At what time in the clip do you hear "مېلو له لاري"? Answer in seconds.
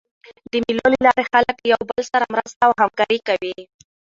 0.63-1.23